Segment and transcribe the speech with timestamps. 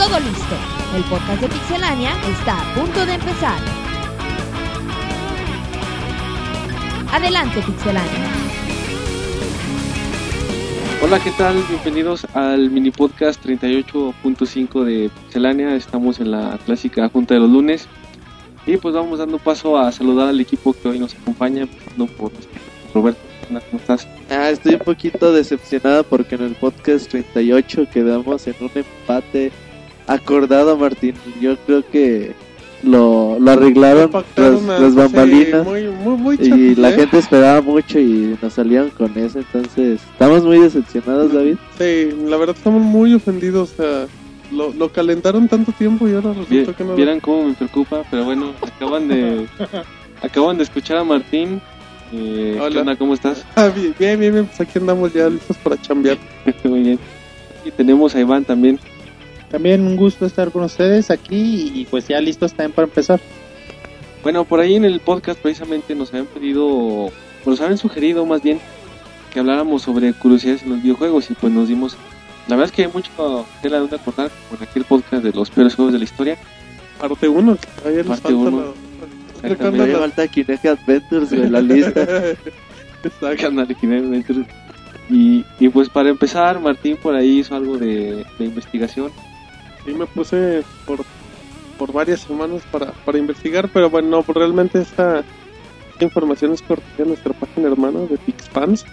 [0.00, 0.56] Todo listo.
[0.96, 3.58] El podcast de Pixelania está a punto de empezar.
[7.12, 8.30] Adelante, Pixelania.
[11.02, 11.62] Hola, ¿qué tal?
[11.68, 15.76] Bienvenidos al mini podcast 38.5 de Pixelania.
[15.76, 17.86] Estamos en la clásica junta de los lunes.
[18.64, 22.32] Y pues vamos dando paso a saludar al equipo que hoy nos acompaña, empezando por
[22.94, 23.20] Roberto.
[23.48, 24.08] ¿Cómo estás?
[24.30, 29.52] Ah, estoy un poquito decepcionada porque en el podcast 38 quedamos en un empate
[30.14, 31.14] acordado, Martín.
[31.40, 32.32] Yo creo que
[32.82, 35.62] lo, lo arreglaron las, las bambalinas.
[35.62, 36.94] sí, muy, muy, muy y la ¿eh?
[36.94, 39.38] gente esperaba mucho y nos salieron con eso.
[39.38, 41.56] Entonces, estamos muy decepcionados, David.
[41.78, 43.72] Sí, la verdad estamos muy ofendidos.
[43.72, 44.06] O sea,
[44.50, 46.94] lo, lo calentaron tanto tiempo y ahora resulta que no.
[46.94, 49.46] Vieran cómo me preocupa, pero bueno, acaban de
[50.22, 51.60] acaban de escuchar a Martín.
[52.12, 52.80] Eh, ¿Qué Hola.
[52.80, 52.96] onda?
[52.96, 53.44] ¿Cómo estás?
[53.54, 56.18] Ah, bien, bien, bien, bien, pues aquí andamos ya listos para chambear.
[56.64, 56.98] Muy bien.
[57.64, 58.80] Y tenemos a Iván también.
[59.50, 63.20] También un gusto estar con ustedes aquí y pues ya listos también para empezar.
[64.22, 67.12] Bueno, por ahí en el podcast precisamente nos habían pedido, o
[67.46, 68.60] nos habían sugerido más bien,
[69.32, 71.96] que habláramos sobre curiosidades en los videojuegos y pues nos dimos...
[72.48, 75.50] La verdad es que hay mucho tela de donde cortar con aquel podcast de los
[75.50, 76.38] peores juegos de la historia.
[76.98, 78.74] Parte 1, todavía Parte falta uno.
[79.42, 79.48] la-.
[79.48, 82.00] Me falta Kinect Adventures en la lista.
[83.04, 84.46] Adventures.
[85.08, 89.10] Y, y pues para empezar, Martín por ahí hizo algo de, de investigación.
[89.84, 91.04] Sí, me puse por,
[91.78, 95.24] por varias semanas para, para investigar, pero bueno, no, realmente esta,
[96.00, 98.86] información es cortesía de nuestra página hermana de Pixpans,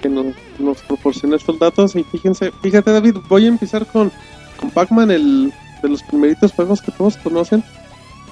[0.00, 1.94] que nos, nos proporciona estos datos.
[1.94, 4.10] Y fíjense, fíjate David, voy a empezar con,
[4.58, 7.62] con Pac-Man, el de los primeritos juegos que todos conocen.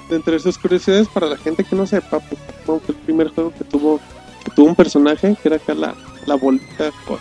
[0.09, 3.53] De entre sus curiosidades, para la gente que no sepa, pues Pac-Man el primer juego
[3.57, 4.01] que tuvo,
[4.43, 7.17] que tuvo un personaje, que era acá la, la bolita con,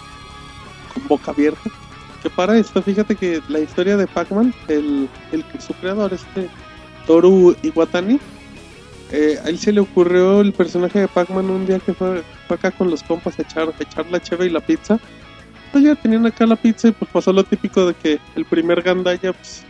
[0.92, 1.70] con boca abierta
[2.22, 6.48] que para esto, fíjate que la historia de Pac-Man, el, el su creador, este
[7.06, 8.18] Toru Iwatani,
[9.12, 12.56] eh, a él se le ocurrió el personaje de Pac-Man un día que fue, fue
[12.56, 15.00] acá con los compas a echar, a echar la cheve y la pizza.
[15.72, 18.82] Pues ya tenían acá la pizza y pues pasó lo típico de que el primer
[18.82, 19.64] gandaya pues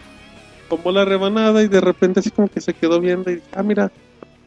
[0.69, 3.62] tomó la rebanada y de repente así como que se quedó viendo y dije, ah
[3.62, 3.91] mira,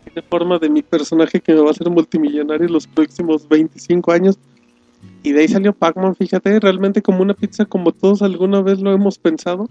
[0.04, 4.12] tiene forma de mi personaje que me va a hacer multimillonario en los próximos 25
[4.12, 4.38] años.
[5.24, 8.92] Y de ahí salió Pac-Man, fíjate, realmente como una pizza como todos alguna vez lo
[8.92, 9.70] hemos pensado.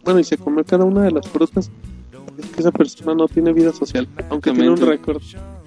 [0.09, 1.71] bueno, y se comió cada una de las frutas.
[2.39, 5.21] Es que esa persona no tiene vida social, aunque tiene un récord.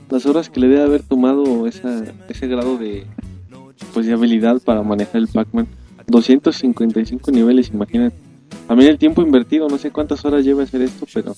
[0.09, 3.05] Las horas que le debe haber tomado esa, ese grado de,
[3.93, 5.67] pues, de habilidad para manejar el Pac-Man.
[6.07, 8.15] 255 niveles, imagínate.
[8.67, 11.35] También el tiempo invertido, no sé cuántas horas lleva hacer esto, pero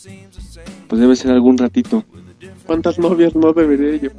[0.88, 2.06] pues debe ser algún ratito.
[2.66, 4.12] ¿Cuántas novias no debería yo?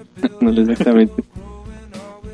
[0.40, 1.22] no exactamente.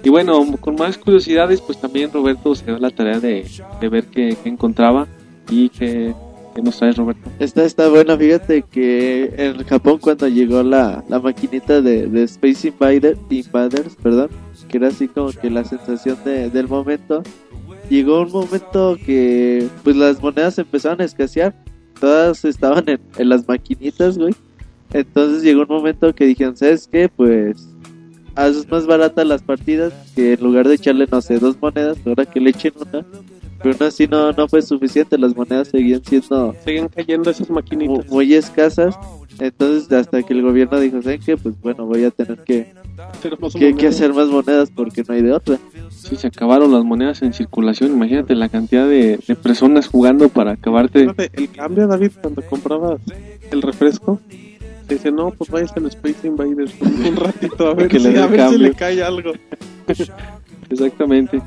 [0.02, 3.46] Y bueno, con más curiosidades, pues también Roberto se dio la tarea de,
[3.78, 5.06] de ver qué, qué encontraba
[5.48, 6.14] qué,
[6.54, 7.30] qué nos trae Roberto.
[7.38, 12.68] Esta está buena, fíjate que en Japón cuando llegó la, la maquinita de, de Space
[12.68, 14.30] Invader, Invaders, perdón,
[14.68, 17.22] que era así como que la sensación de- del momento,
[17.88, 21.54] llegó un momento que pues las monedas empezaron a escasear,
[22.00, 24.34] todas estaban en, en las maquinitas, güey.
[24.92, 27.08] Entonces llegó un momento que dijeron, ¿sabes qué?
[27.08, 27.68] Pues
[28.34, 32.24] haces más baratas las partidas que en lugar de echarle, no sé, dos monedas, ahora
[32.24, 33.04] que le echen una.
[33.62, 38.06] Pero aún así no, no fue suficiente, las monedas seguían siendo Siguen cayendo esas maquinitas.
[38.08, 38.98] muy escasas.
[39.40, 41.36] Entonces, hasta que el gobierno dijo, ¿saben qué?
[41.36, 42.72] Pues bueno, voy a tener que,
[43.22, 43.94] Tenemos que, que monedas.
[43.94, 45.58] hacer más monedas porque no hay de otra.
[45.90, 47.92] Sí, se acabaron las monedas en circulación.
[47.92, 51.08] Imagínate la cantidad de, de personas jugando para acabarte.
[51.34, 53.00] El cambio, David, cuando comprabas
[53.50, 54.20] el refresco,
[54.88, 58.18] te dice, no, pues vayas en Space Invaders un, ratito a ver, Que le si,
[58.18, 59.32] a ver si le cae algo.
[60.70, 61.40] Exactamente.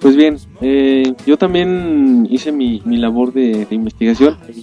[0.00, 4.36] Pues bien, eh, yo también hice mi, mi labor de, de investigación.
[4.36, 4.60] A ver,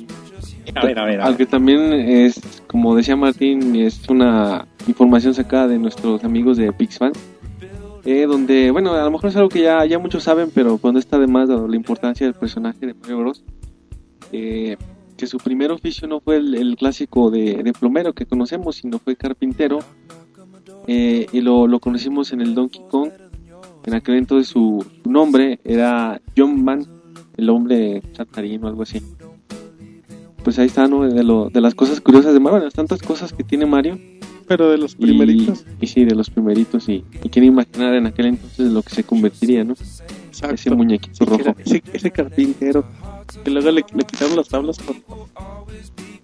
[0.75, 1.21] a ver, a ver.
[1.21, 7.13] Aunque también es, como decía Martín, es una información sacada de nuestros amigos de PixFan.
[8.03, 10.99] Eh, donde, bueno, a lo mejor es algo que ya, ya muchos saben, pero cuando
[10.99, 13.43] está de más la importancia del personaje de Mario Bros.
[14.31, 14.77] eh,
[15.17, 18.97] que su primer oficio no fue el, el clásico de, de plomero que conocemos, sino
[18.97, 19.79] fue carpintero.
[20.87, 23.09] Eh, y lo, lo conocimos en el Donkey Kong.
[23.85, 26.85] En aquel entonces su, su nombre era John Man,
[27.37, 29.01] el hombre chatarino, algo así.
[30.43, 31.03] Pues ahí está, ¿no?
[31.03, 33.99] De, lo, de las cosas curiosas de Mario, tantas cosas que tiene Mario.
[34.47, 35.65] Pero de los primeritos.
[35.79, 36.89] y sí, de los primeritos.
[36.89, 39.73] Y, y quién imaginar en aquel entonces lo que se convertiría, ¿no?
[40.27, 40.55] Exacto.
[40.55, 41.55] Ese muñequito rojo.
[41.63, 42.83] ese, ese carpintero.
[43.45, 44.95] Que luego le, le quitaron las tablas por,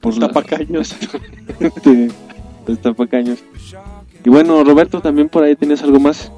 [0.01, 0.94] Por la- tapacaños.
[2.68, 3.39] los tapacaños.
[4.25, 6.31] Y bueno, Roberto, también por ahí tienes algo más.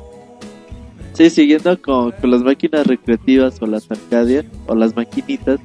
[1.14, 5.60] Sí, siguiendo con, con las máquinas recreativas o las arcadias o las maquinitas.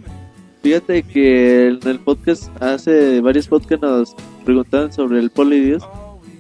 [0.63, 4.15] Fíjate que en el podcast, hace varios podcasts nos
[4.45, 5.85] preguntaban sobre el Polydeus.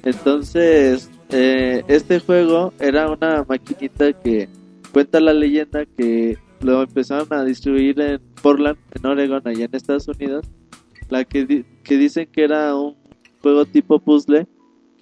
[0.02, 4.48] Entonces, eh, este juego era una maquinita que
[4.92, 10.08] cuenta la leyenda que lo empezaron a distribuir en Portland, en Oregon, allá en Estados
[10.08, 10.46] Unidos.
[11.10, 12.96] La que, di- que dicen que era un
[13.42, 14.46] juego tipo puzzle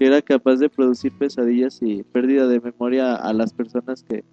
[0.02, 4.24] que era capaz de producir pesadillas y pérdida de memoria a las personas que,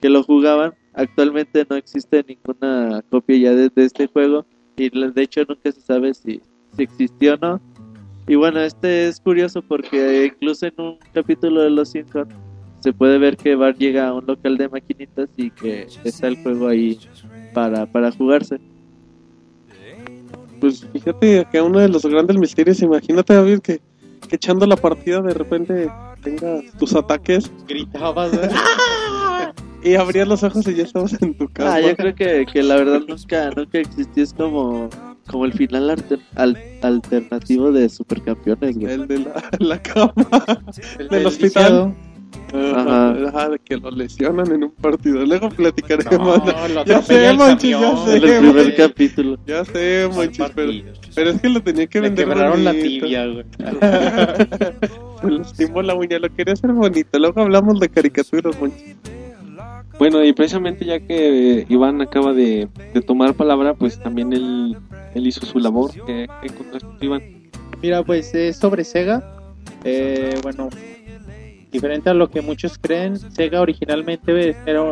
[0.00, 0.72] que lo jugaban.
[0.94, 4.46] Actualmente no existe ninguna copia ya de, este juego
[4.78, 6.40] y de hecho nunca se sabe si,
[6.74, 7.60] si existió o no.
[8.26, 12.34] Y bueno, este es curioso porque incluso en un capítulo de Los Simpsons
[12.80, 16.38] se puede ver que Bart llega a un local de maquinitas y que está el
[16.42, 16.98] juego ahí
[17.52, 18.58] para, para jugarse.
[20.58, 23.87] Pues fíjate que uno de los grandes misterios, imagínate David que
[24.30, 25.90] echando la partida de repente
[26.22, 28.48] tengas tus ataques Gritabas, ¿eh?
[29.84, 31.74] y abrías los ojos y ya estabas en tu casa.
[31.76, 34.22] Ah, yo creo que, que la verdad nunca, nunca existió.
[34.22, 34.90] Es como,
[35.30, 38.92] como el final alter- al- alternativo de Supercampeones, güey.
[38.94, 40.12] El de la, la cama.
[40.98, 41.62] El Del hospital.
[41.64, 41.94] lisiado.
[42.52, 43.50] Ajá, Ajá.
[43.62, 45.24] que lo lesionan en un partido.
[45.24, 46.44] Luego platicaremos.
[46.44, 48.16] No, ya sé, el Monchi, ya sé.
[48.16, 49.38] En el primer capítulo.
[49.46, 50.72] Ya sé, Monchis, pero,
[51.14, 53.44] pero es que lo tenía que Le vender quebraron la tibia, güey.
[55.22, 57.18] Me lastimó la uña, lo quería hacer bonito.
[57.18, 58.96] Luego hablamos de caricaturas, Monchis.
[59.98, 64.76] Bueno, y precisamente ya que Iván acaba de, de tomar palabra, pues también él,
[65.14, 65.90] él hizo su labor.
[66.06, 67.22] ¿Qué, qué Iván?
[67.82, 69.22] Mira, pues es sobre Sega.
[69.84, 70.68] Eh, bueno,
[71.78, 74.82] diferente a lo que muchos creen, Sega originalmente era,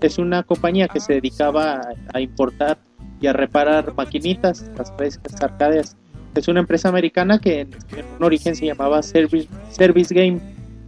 [0.00, 1.80] es una compañía que se dedicaba
[2.14, 2.78] a, importar
[3.20, 5.96] y a reparar maquinitas, las frescas arcades.
[6.36, 7.70] Es una empresa americana que en,
[8.16, 10.38] un origen se llamaba Service, Service Game,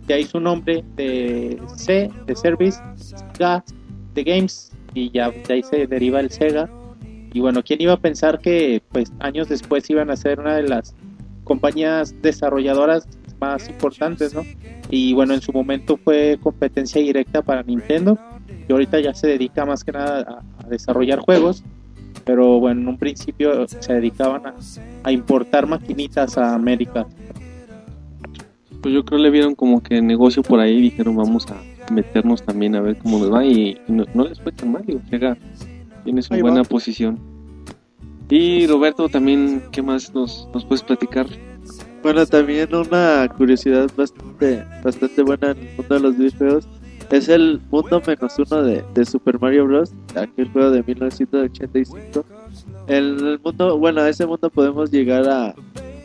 [0.07, 2.81] de ahí su nombre de C, de Service,
[3.37, 3.65] Ga,
[4.15, 6.71] de Games, y ya de ahí se deriva el Sega.
[7.33, 10.69] Y bueno, ¿quién iba a pensar que pues años después iban a ser una de
[10.69, 10.95] las
[11.43, 13.09] compañías desarrolladoras
[13.43, 14.43] más importantes, ¿no?
[14.89, 18.17] Y bueno, en su momento fue competencia directa para Nintendo
[18.69, 21.65] y ahorita ya se dedica más que nada a, a desarrollar juegos,
[22.25, 24.55] pero bueno, en un principio se dedicaban a,
[25.03, 27.07] a importar maquinitas a América.
[28.81, 31.57] Pues yo creo le vieron como que negocio por ahí y dijeron vamos a
[31.93, 34.85] meternos también a ver cómo nos va y, y no, no les fue tan mal,
[34.87, 35.37] digo, Sega
[36.05, 37.19] tiene su Ahí buena posición.
[38.29, 41.27] Y Roberto, también, ¿qué más nos, nos puedes platicar?
[42.03, 46.67] Bueno, también una curiosidad bastante, bastante buena en el mundo de los videojuegos
[47.11, 49.93] es el mundo menos uno de, de Super Mario Bros.
[50.17, 52.25] Aquel juego de 1985.
[52.89, 55.55] En el mundo, bueno, a ese mundo podemos llegar a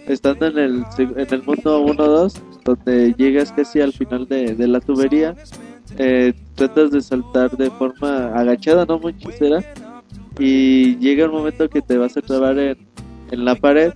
[0.05, 4.79] estando en el en el mundo 1-2, donde llegas casi al final de, de la
[4.81, 5.35] tubería.
[5.97, 9.63] eh, tratas de saltar de forma agachada, no muy chistera,
[10.37, 12.77] y llega un momento que te vas a clavar en,
[13.31, 13.93] en la pared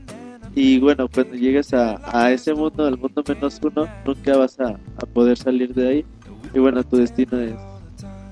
[0.55, 4.69] y bueno, cuando llegues a, a ese mundo, al mundo menos uno, nunca vas a,
[4.97, 6.05] a poder salir de ahí.
[6.53, 7.55] Y bueno, tu destino es...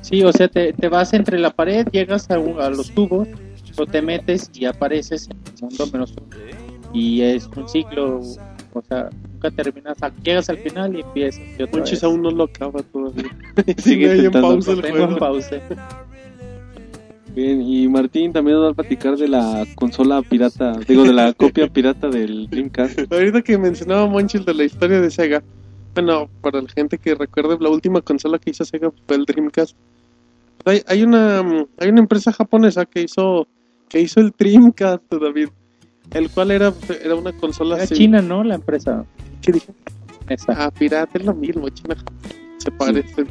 [0.01, 3.27] Sí, o sea, te, te vas entre la pared, llegas a, a los tubos,
[3.77, 6.27] o te metes y apareces en el mundo menos uno.
[6.93, 8.19] Y es un ciclo,
[8.73, 11.41] o sea, nunca terminas, llegas al final y empiezas.
[11.57, 12.03] y otra Monchis vez.
[12.03, 13.29] aún no lo acaba todavía.
[13.77, 14.47] Sigue en intentando.
[14.49, 15.17] pausa el Tengo en juego.
[15.17, 15.55] pausa.
[17.39, 21.31] Bien, y Martín también nos va a platicar de la consola pirata, digo, de la
[21.37, 23.09] copia pirata del Dreamcast.
[23.11, 25.41] Ahorita que mencionaba Monchis de la historia de Sega,
[25.93, 29.73] bueno, para la gente que recuerde, la última consola que hizo Sega fue el Dreamcast.
[30.65, 31.39] Hay, hay una
[31.77, 33.47] hay una empresa japonesa que hizo
[33.87, 35.47] que hizo el Dreamcast, David,
[36.11, 38.43] el cual era era una consola Era así- China, ¿no?
[38.43, 39.05] La empresa.
[39.41, 39.71] ¿Qué dije?
[40.27, 40.65] Esa.
[40.65, 41.95] Ah, pirata es lo mismo, China
[42.57, 43.27] se parecen.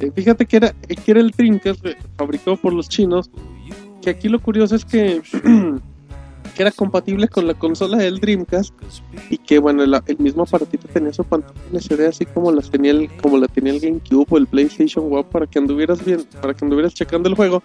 [0.00, 3.30] Eh, fíjate que era, que era el Dreamcast eh, fabricado por los chinos,
[4.02, 5.20] que aquí lo curioso es que,
[6.54, 8.74] que era compatible con la consola del Dreamcast
[9.30, 13.10] y que bueno, el, mismo aparatito tenía su pantalla LCD así como las tenía el,
[13.20, 16.64] como la tenía el GameCube o el PlayStation One para que anduvieras bien, para que
[16.64, 17.62] anduvieras checando el juego.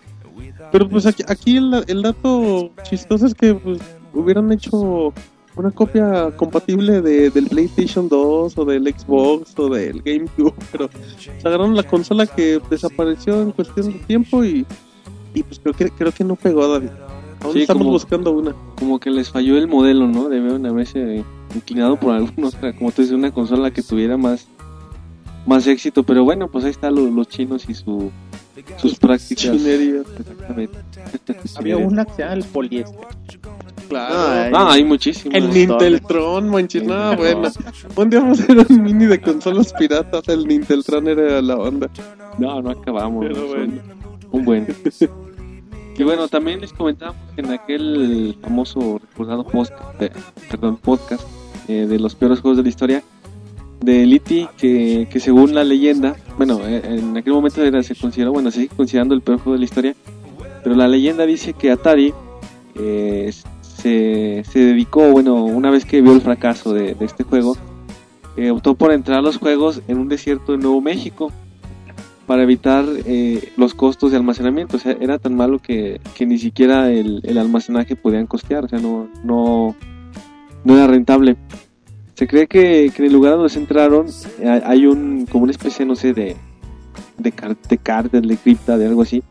[0.71, 3.79] Pero pues aquí, aquí el, el dato chistoso es que pues,
[4.13, 5.13] hubieran hecho
[5.55, 11.47] una copia compatible de, del PlayStation 2 o del Xbox o del GameCube, pero se
[11.47, 14.65] agarraron la consola que desapareció en cuestión de tiempo y,
[15.33, 16.89] y pues creo que, creo que no pegó, David.
[17.41, 18.55] Aún Sí, estamos como- buscando una.
[18.79, 20.29] Como que les falló el modelo, ¿no?
[20.29, 24.47] Debieron haberse inclinado por alguna otra, como tú dices, una consola que tuviera más
[25.45, 28.09] más éxito, pero bueno, pues ahí están los, los chinos y su,
[28.77, 29.43] sus prácticas.
[29.61, 30.79] Exactamente.
[31.57, 32.95] Había una que se llama el poliéster.
[33.99, 34.57] Claro.
[34.57, 35.35] Ah, hay muchísimos.
[35.35, 37.49] El Ninteltron, manches, no, bueno.
[37.95, 41.89] Un día vamos a hacer un mini de consolas piratas, el Ninteltron era la onda.
[42.37, 43.25] No, no acabamos.
[43.27, 43.73] Pero bueno.
[44.31, 44.67] Un buen.
[45.95, 50.11] Y bueno, también les comentábamos que en aquel famoso recordado podcast, de-
[50.49, 51.21] perdón, podcast
[51.67, 53.03] eh, de los peores juegos de la historia,
[53.79, 58.31] de Liti, que, que según la leyenda, bueno, eh, en aquel momento era, se consideró,
[58.31, 59.95] bueno, se sigue considerando el peor juego de la historia,
[60.63, 62.11] pero la leyenda dice que Atari
[62.73, 63.31] eh,
[63.83, 67.57] se, se dedicó, bueno, una vez que vio el fracaso de, este juego,
[68.37, 71.33] eh, optó por entrar a los juegos en un desierto de Nuevo México
[72.25, 74.77] para evitar eh, los costos de almacenamiento.
[74.77, 78.63] O sea, era tan malo que, que ni siquiera el, almacenaje podían costear.
[78.63, 79.75] O sea, no, no,
[80.63, 81.35] no era rentable.
[82.13, 84.07] Se cree que, en el lugar donde se entraron
[84.39, 86.37] eh, hay- un, como una especie, no sé, de,
[87.17, 89.21] de, de de cripta, de algo así.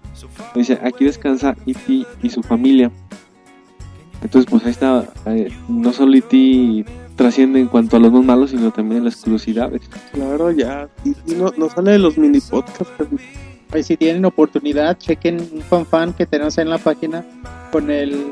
[0.54, 2.04] Dice, aquí descansa E.T.
[2.22, 2.92] y su familia.
[4.22, 6.84] Entonces, pues ahí está, eh, no solo E.T.
[7.16, 9.82] trasciende en cuanto a los más malos, sino también en las curiosidades.
[10.12, 10.88] Claro, ya.
[11.04, 12.86] Y, y no, no sale de los mini podcasts.
[13.68, 17.24] Pues si tienen oportunidad, chequen un fan fan que tenemos en la página
[17.72, 18.26] con el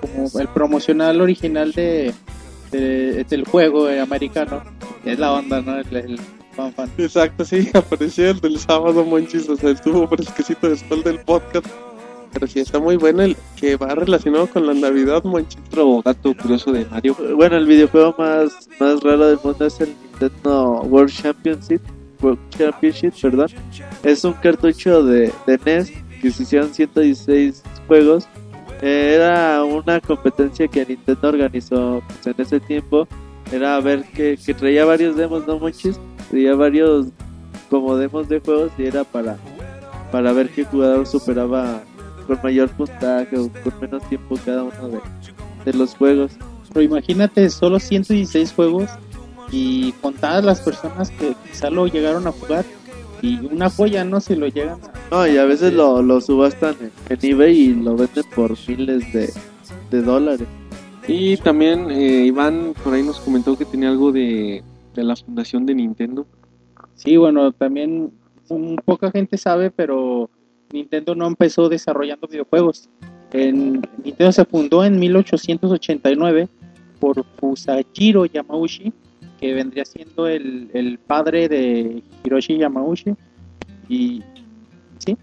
[0.00, 2.12] como el promocional original de,
[2.70, 4.62] de- del juego eh, americano.
[5.04, 5.78] Es la onda, ¿no?
[5.78, 6.20] El, el
[6.56, 6.90] fan fan.
[6.98, 9.48] Exacto, sí, apareció el del sábado, monchis.
[9.48, 11.66] O sea, estuvo fresquecito después del podcast.
[12.38, 15.58] Pero sí, está muy bueno el que va relacionado con la Navidad, monchis.
[15.68, 17.16] Otro dato curioso de Mario.
[17.34, 21.80] Bueno, el videojuego más, más raro del mundo es el Nintendo World Championship.
[22.20, 23.48] World Championship, perdón.
[24.02, 25.90] Es un cartucho de, de NES
[26.20, 28.28] que se hicieron 116 juegos.
[28.82, 33.08] Eh, era una competencia que Nintendo organizó pues, en ese tiempo.
[33.50, 35.98] Era ver que, que traía varios demos, no muchos.
[36.28, 37.06] Traía varios
[37.70, 39.38] como demos de juegos y era para,
[40.12, 41.82] para ver qué jugador superaba
[42.26, 45.00] con mayor puntaje o con menos tiempo cada uno de,
[45.64, 46.32] de los juegos.
[46.72, 48.90] Pero imagínate, solo 116 juegos
[49.50, 52.64] y contadas las personas que quizá lo llegaron a jugar.
[53.22, 54.20] Y una joya, ¿no?
[54.20, 54.92] Si lo llegan a...
[55.10, 59.10] No, y a veces lo, lo subastan en, en eBay y lo venden por miles
[59.12, 59.32] de,
[59.90, 60.46] de dólares.
[61.08, 64.62] Y también eh, Iván por ahí nos comentó que tenía algo de,
[64.94, 66.26] de la fundación de Nintendo.
[66.94, 68.12] Sí, bueno, también
[68.48, 70.30] un, poca gente sabe, pero
[70.72, 72.88] Nintendo no empezó desarrollando videojuegos.
[73.32, 76.48] En, Nintendo se fundó en 1889
[77.00, 78.92] por Fusajiro Yamauchi,
[79.40, 83.14] que vendría siendo el, el padre de Hiroshi Yamauchi.
[83.88, 84.22] Y
[85.04, 85.16] ¿Qué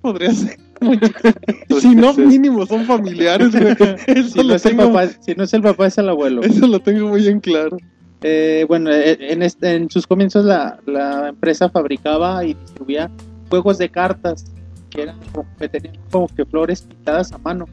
[0.00, 0.58] podría ser?
[1.80, 3.52] si no, mínimo son familiares,
[4.32, 6.42] si no, es el papá, si no es el papá, es el abuelo.
[6.42, 7.76] eso lo tengo muy en claro.
[8.22, 13.10] Eh, bueno, eh, en, este- en sus comienzos la, la empresa fabricaba y distribuía
[13.48, 14.52] juegos de cartas
[14.90, 15.16] que eran
[15.58, 17.66] que tenían como que flores pintadas a mano.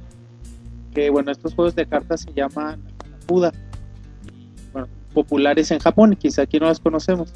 [0.93, 2.81] Que bueno, estos juegos de cartas se llaman
[3.27, 3.51] Buda.
[4.71, 7.33] Bueno, populares en Japón, quizá aquí no los conocemos.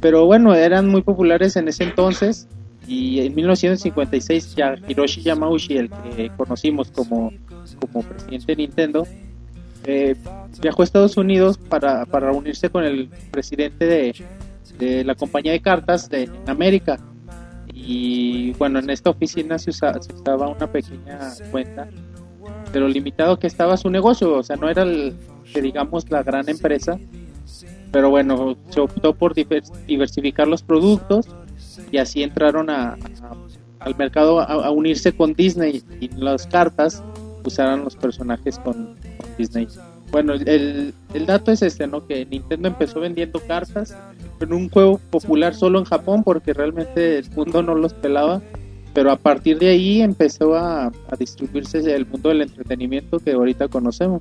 [0.00, 2.48] Pero bueno, eran muy populares en ese entonces.
[2.86, 7.32] Y en 1956 ya Hiroshi Yamauchi, el que conocimos como,
[7.80, 9.06] como presidente de Nintendo,
[9.84, 10.16] eh,
[10.60, 14.14] viajó a Estados Unidos para, para reunirse con el presidente de,
[14.78, 16.98] de la compañía de cartas de en América.
[17.84, 21.18] Y bueno, en esta oficina se, usa- se usaba una pequeña
[21.50, 21.88] cuenta
[22.72, 25.14] de lo limitado que estaba su negocio, o sea, no era el,
[25.52, 26.98] que digamos la gran empresa,
[27.90, 31.26] pero bueno, se optó por diver- diversificar los productos
[31.90, 32.96] y así entraron a,
[33.80, 37.02] al mercado a, unirse con Disney y las cartas
[37.44, 39.66] usaron los personajes con, con Disney.
[40.10, 42.06] Bueno, el, el dato es este, ¿no?
[42.06, 43.96] Que Nintendo empezó vendiendo cartas
[44.42, 48.40] en un juego popular solo en Japón porque realmente el mundo no los pelaba.
[48.94, 53.68] Pero a partir de ahí empezó a, a distribuirse el mundo del entretenimiento que ahorita
[53.68, 54.20] conocemos.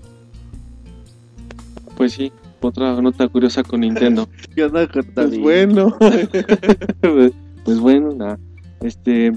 [1.97, 4.27] Pues sí, otra nota curiosa con Nintendo.
[4.55, 5.97] ¿Qué onda con Pues bueno,
[7.65, 8.39] pues bueno, nada.
[8.81, 9.31] Este,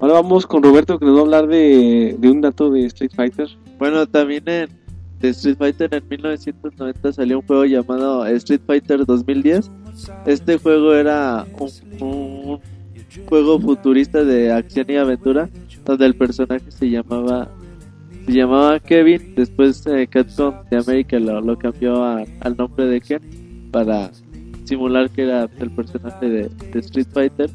[0.00, 3.12] ahora vamos con Roberto que nos va a hablar de, de un dato de Street
[3.14, 3.48] Fighter.
[3.78, 4.77] Bueno, también en
[5.20, 9.70] de Street Fighter en 1990 salió un juego llamado Street Fighter 2010.
[10.26, 11.46] Este juego era
[11.98, 12.60] un,
[13.28, 15.48] juego futurista de acción y aventura
[15.84, 17.48] donde el personaje se llamaba
[18.26, 19.34] se llamaba Kevin.
[19.34, 24.10] Después eh, Capcom de América lo, lo cambió al nombre de Ken para
[24.64, 27.50] simular que era el personaje de, de Street Fighter.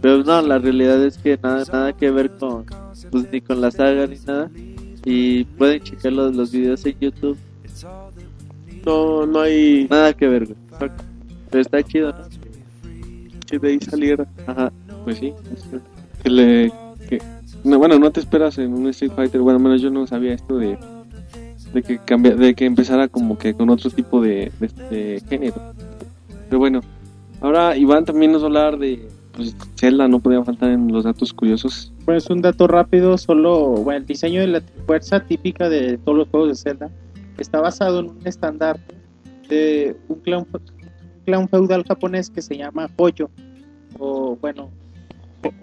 [0.00, 2.64] Pero no, la realidad es que nada nada que ver con
[3.10, 4.50] pues ni con la saga ni nada
[5.04, 7.36] y pueden checar los, los videos en YouTube
[8.84, 10.56] No, no hay Nada que ver, güey.
[11.50, 12.24] Pero está chido, ¿no?
[13.46, 14.26] que de ahí saliera.
[14.46, 14.72] Ajá.
[15.04, 15.32] Pues sí.
[16.22, 16.72] que- le,
[17.08, 17.18] que,
[17.62, 19.40] no, bueno, no te esperas en un Street Fighter.
[19.40, 20.78] Bueno, menos yo no sabía esto de,
[21.72, 25.54] de que cambia, de que empezara como que con otro tipo de, de, de género.
[26.48, 26.80] Pero bueno,
[27.40, 31.04] ahora Iván también nos va a hablar de pues, Zelda, no podía faltar en los
[31.04, 31.92] datos curiosos.
[32.04, 36.28] Pues un dato rápido, solo, bueno, el diseño de la fuerza típica de todos los
[36.28, 36.90] juegos de Zelda
[37.38, 38.94] está basado en un estandarte
[39.48, 43.30] de un clan, un clan feudal japonés que se llama Hoyo,
[43.98, 44.70] o bueno,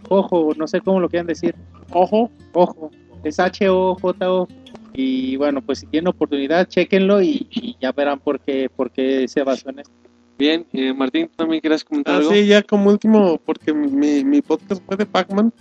[0.09, 1.55] Ojo, no sé cómo lo quieran decir,
[1.91, 2.91] Ojo, Ojo,
[3.23, 4.47] es H-O-J-O,
[4.93, 9.27] y bueno, pues si tienen oportunidad, chequenlo y, y ya verán por qué, por qué
[9.27, 10.00] se basó en esto.
[10.41, 12.31] Bien, eh, Martín, ¿tú también quieres comentar Ah, algo?
[12.31, 15.53] sí, ya como último, porque mi, mi podcast fue de Pac-Man.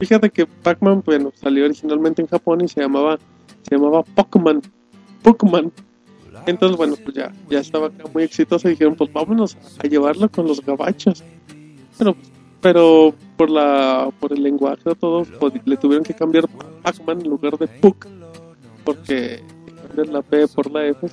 [0.00, 3.16] Fíjate que Pac-Man, bueno, salió originalmente en Japón y se llamaba,
[3.62, 4.60] se llamaba Pokémon.
[5.22, 5.72] Pokémon.
[6.46, 10.28] Entonces, bueno, pues ya, ya estaba acá muy exitoso y dijeron, pues vámonos a llevarlo
[10.28, 11.22] con los gabachos.
[11.96, 12.16] Pero,
[12.60, 16.48] pero por la, por el lenguaje o todo, pues, le tuvieron que cambiar
[16.82, 18.08] Pac-Man en lugar de Puck.
[18.82, 19.44] Porque
[19.82, 21.08] cambiar la P por la F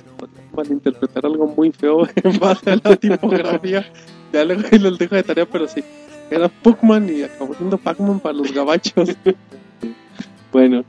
[0.54, 3.84] malinterpretar algo muy feo en base a la tipografía.
[4.32, 5.82] Ya luego ahí les dejo de tarea, pero sí.
[6.30, 9.10] Era Pac-Man y acabó siendo Pac-Man para los gabachos.
[10.52, 10.84] Bueno,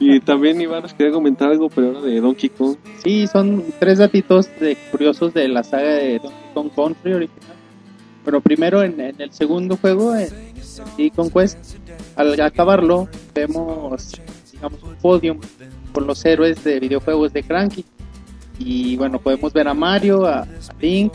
[0.00, 2.76] y también Iván nos quería comentar algo, pero ahora de Donkey Kong.
[3.04, 7.56] Sí, son tres datitos de, curiosos de la saga de Donkey Kong Country original.
[8.24, 10.28] Pero primero en, en el segundo juego, en
[10.76, 11.76] Donkey Kong Quest,
[12.16, 14.20] al acabarlo vemos
[14.52, 15.38] digamos un podium
[15.92, 17.84] con los héroes de videojuegos de Cranky.
[18.58, 20.46] Y bueno, podemos ver a Mario, a, a
[20.80, 21.12] Link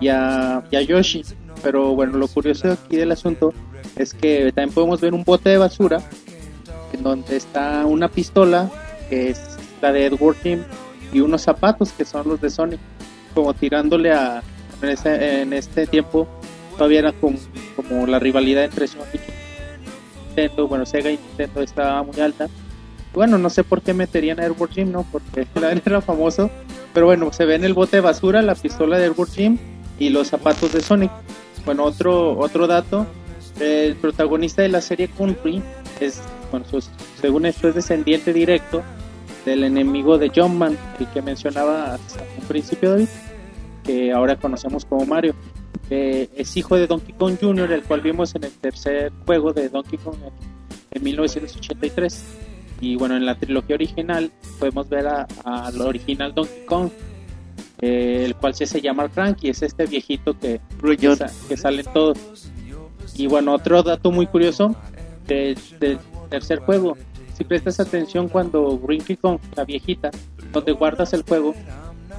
[0.00, 1.24] y a, Yoshi.
[1.62, 3.52] Pero bueno, lo curioso aquí del asunto
[3.96, 6.00] es que también podemos ver un bote de basura
[6.92, 8.70] en donde está una pistola
[9.08, 9.40] que es
[9.80, 10.64] la de Edward Team
[11.12, 12.80] y unos zapatos que son los de Sonic
[13.34, 14.42] como tirándole a
[14.82, 16.26] en, ese- en este tiempo
[16.76, 17.36] todavía era como,
[17.76, 22.48] como la rivalidad entre Sonic y Nintendo bueno Sega y Nintendo estaba muy alta
[23.14, 25.46] bueno no sé por qué meterían a Edward Jim no porque
[25.84, 26.50] era famoso
[26.92, 29.58] pero bueno se ve en el bote de basura la pistola de Edward Jim
[29.98, 31.10] y los zapatos de Sonic
[31.64, 33.06] bueno otro otro dato
[33.60, 35.62] el protagonista de la serie Country
[36.00, 36.22] es
[36.52, 36.66] bueno,
[37.20, 38.82] según esto es descendiente directo
[39.46, 43.08] del enemigo de Jumpman, el que mencionaba hasta un principio David,
[43.84, 45.34] que ahora conocemos como Mario.
[45.88, 49.98] Es hijo de Donkey Kong Jr., el cual vimos en el tercer juego de Donkey
[49.98, 50.16] Kong
[50.90, 52.24] en 1983.
[52.82, 56.90] Y bueno, en la trilogía original podemos ver a- al original Donkey Kong,
[57.80, 60.60] eh, el cual sí se llama Cranky, es este viejito que,
[61.16, 62.18] que, sa- que salen todos.
[63.16, 64.74] Y bueno, otro dato muy curioso
[65.28, 66.96] del, del tercer juego.
[67.36, 70.10] Si prestas atención cuando Donkey Kong, la viejita,
[70.52, 71.54] donde guardas el juego,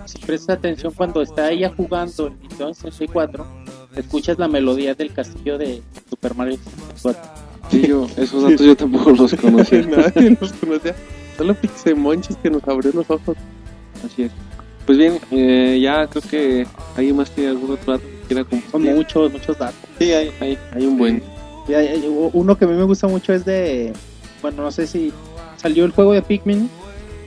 [0.05, 3.45] si prestas atención cuando está ella jugando el Nintendo 64,
[3.95, 6.57] escuchas la melodía del castillo de Super Mario
[6.95, 7.32] 64.
[7.71, 9.81] Sí, yo, esos datos yo tampoco los conocía.
[9.83, 10.95] Nadie los conocía.
[11.37, 13.35] Solo Pixemonchis que nos abrió los ojos.
[14.05, 14.31] Así es.
[14.85, 18.59] Pues bien, eh, ya creo que alguien más tiene algún otro dato que quiera Son
[18.61, 18.95] compartir.
[18.95, 19.79] muchos, muchos datos.
[19.97, 21.23] Sí, hay, hay, hay un buen.
[21.69, 23.93] Hay- hay- uno que a mí me gusta mucho es de,
[24.41, 25.13] bueno, no sé si
[25.55, 26.69] salió el juego de Pikmin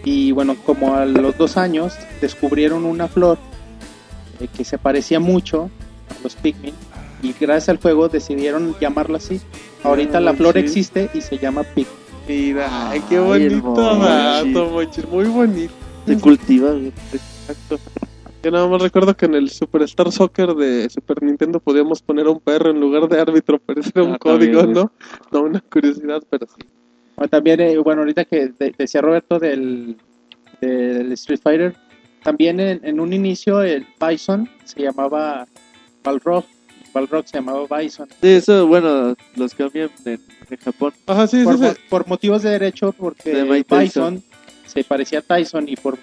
[0.04, 3.38] y bueno, como a los dos años descubrieron una flor
[4.38, 5.70] eh, que se parecía mucho
[6.10, 6.74] a los Pikmin
[7.30, 9.40] y gracias al juego decidieron llamarla así.
[9.82, 10.60] Ahorita Ah, la flor sí.
[10.60, 11.86] existe y se llama Pikmin.
[12.28, 15.06] Mira, ay, qué bonito dato, Monchis.
[15.08, 15.72] Muy bonito.
[16.06, 16.70] Se cultiva.
[17.12, 17.78] Exacto.
[18.42, 22.30] Yo nada más recuerdo que en el Superstar Soccer de Super Nintendo podíamos poner a
[22.30, 24.92] un perro en lugar de árbitro, pero ese era un Ah, código, también, ¿no?
[25.32, 26.64] No, una curiosidad, pero sí.
[27.16, 29.96] Bueno, también, eh, bueno, ahorita que de- decía Roberto del,
[30.60, 31.74] del Street Fighter,
[32.22, 35.46] también en, en un inicio el Bison se llamaba
[36.04, 36.44] Balrog,
[36.96, 38.08] Balrog se llamaba Bison.
[38.20, 40.92] Sí, eso, bueno, los cambian en, en Japón.
[41.06, 41.66] Ajá, sí, sí, por, sí.
[41.90, 44.22] por motivos de derecho, porque De Bison Tyson.
[44.66, 45.98] se parecía a Tyson y por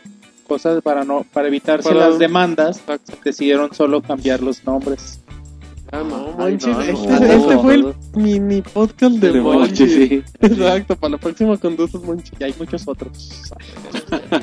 [0.47, 3.13] cosas para no para evitarse Para- las demandas, Exacto.
[3.23, 5.19] decidieron solo cambiar los nombres.
[5.95, 6.67] Ah, no, Ay, Monchis.
[6.67, 7.93] no, este, no, este no, fue el no.
[8.15, 9.41] mini podcast de, De.
[9.41, 10.23] Monchis, sí.
[10.41, 12.33] Exacto, para la próxima conduces Monchis.
[12.39, 13.43] Y hay muchos otros.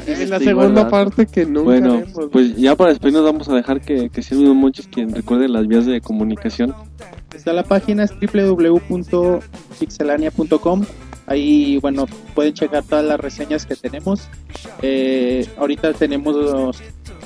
[0.07, 0.91] En la Está segunda igualado.
[0.91, 2.29] parte que nunca Bueno, haremos.
[2.31, 5.49] pues ya para despedirnos vamos a dejar que, que sea el mismo Monchis quien recuerde
[5.49, 6.73] las vías de comunicación.
[7.35, 10.85] Está la página es www.pixelania.com.
[11.27, 14.29] Ahí, bueno, pueden checar todas las reseñas que tenemos.
[14.83, 16.81] Eh, ahorita tenemos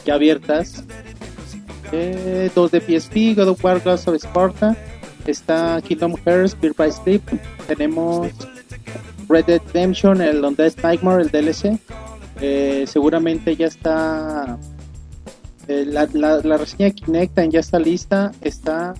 [0.04, 0.84] ya abiertas
[1.94, 4.76] eh, dos de PSP, God of War, Ghost of Sparta.
[5.26, 7.22] Está Kingdom Hearts, Beer by Sleep.
[7.66, 8.28] Tenemos
[9.28, 11.78] Red Dead Redemption, el Undead Nightmare, el DLC.
[12.40, 14.58] Eh, seguramente ya está
[15.66, 18.32] Eh, la, la, la reseña de Kinect ya está lista.
[18.42, 18.92] Está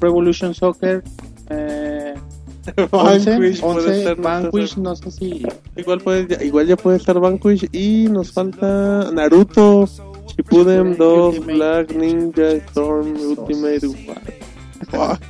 [0.00, 1.02] Revolution Soccer.
[1.50, 2.14] Eh,
[2.90, 4.80] 11, Vanquish, puede 11, ser, no Vanquish, sé.
[4.80, 5.46] no sé si.
[5.76, 7.68] Igual, puede, igual ya puede estar Vanquish.
[7.72, 9.88] Y nos falta Naruto,
[10.36, 11.54] Shippuden Shippuden, 2, Ultimate.
[11.54, 13.80] Black Ninja Storm, Ultimate.
[14.90, 15.20] Fuck.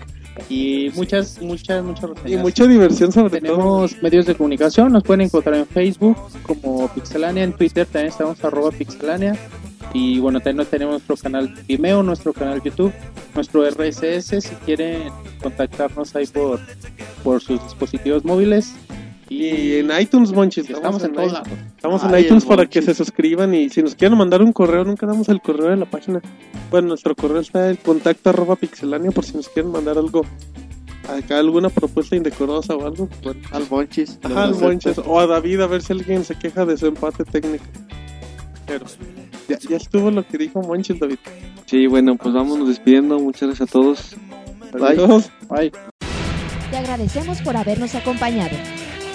[0.50, 2.30] Y muchas, muchas, muchas reseñas.
[2.30, 3.54] Y mucha diversión sobre todo.
[3.54, 8.44] Tenemos medios de comunicación, nos pueden encontrar en Facebook como Pixelania, en Twitter también estamos
[8.44, 9.34] arroba Pixelania
[9.94, 12.92] y bueno, también tenemos nuestro canal Vimeo, nuestro canal YouTube,
[13.34, 15.10] nuestro RSS si quieren
[15.42, 16.60] contactarnos ahí por,
[17.24, 18.74] por sus dispositivos móviles
[19.28, 20.70] Y en iTunes, Monchis.
[20.70, 21.48] estamos en todos lados.
[21.74, 25.04] Estamos en iTunes para que se suscriban y si nos quieren mandar un correo, nunca
[25.06, 26.20] damos el correo de la página.
[26.70, 30.22] Bueno, nuestro correo está el contacto arroba pixelania por si nos quieren mandar algo,
[31.08, 33.08] acá alguna propuesta indecorosa o algo.
[33.24, 34.18] Bueno, Al Monchis.
[34.22, 37.24] ajá, al Monchis o a David a ver si alguien se queja de su empate
[37.24, 37.64] técnico.
[38.66, 38.86] Pero
[39.48, 41.18] ya, ya estuvo lo que dijo Monchis, David.
[41.66, 43.18] Sí, bueno, pues vámonos despidiendo.
[43.18, 44.16] Muchas gracias a todos.
[44.72, 44.96] Bye.
[45.48, 45.72] Bye.
[46.70, 48.56] Te agradecemos por habernos acompañado.